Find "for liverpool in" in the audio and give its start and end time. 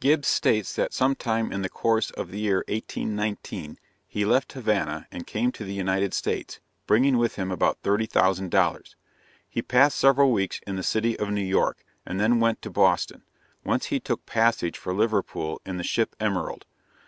14.76-15.76